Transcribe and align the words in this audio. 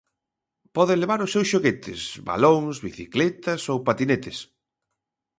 Poden 0.75 0.97
levar 1.03 1.19
os 1.25 1.33
seus 1.35 1.47
xoguetes, 1.51 1.99
balóns, 2.29 2.75
bicicletas 2.87 3.61
ou 3.71 3.77
patinetes. 3.87 4.37